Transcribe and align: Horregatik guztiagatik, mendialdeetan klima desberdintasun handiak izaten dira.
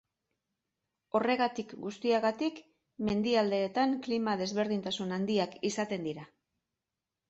Horregatik 1.19 1.75
guztiagatik, 1.83 2.63
mendialdeetan 3.11 3.97
klima 4.09 4.37
desberdintasun 4.45 5.19
handiak 5.23 5.59
izaten 5.75 6.13
dira. 6.13 6.31